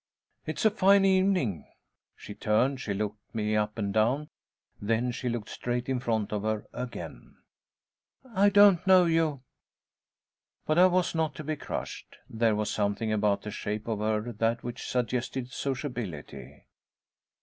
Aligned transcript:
"It's 0.47 0.65
a 0.65 0.71
fine 0.71 1.05
evening." 1.05 1.67
She 2.15 2.33
turned, 2.33 2.81
she 2.81 2.91
looked 2.91 3.35
me 3.35 3.55
up 3.55 3.77
and 3.77 3.93
down, 3.93 4.29
then 4.81 5.11
she 5.11 5.29
looked 5.29 5.49
straight 5.49 5.87
in 5.87 5.99
front 5.99 6.33
of 6.33 6.41
her 6.41 6.65
again. 6.73 7.35
"I 8.25 8.49
don't 8.49 8.87
know 8.87 9.05
you." 9.05 9.43
But 10.65 10.79
I 10.79 10.87
was 10.87 11.13
not 11.13 11.35
to 11.35 11.43
be 11.43 11.55
crushed; 11.55 12.17
there 12.27 12.55
was 12.55 12.71
something 12.71 13.13
about 13.13 13.43
the 13.43 13.51
shape 13.51 13.87
of 13.87 13.99
her 13.99 14.31
that 14.31 14.63
which 14.63 14.87
suggested 14.89 15.51
sociability. 15.51 16.63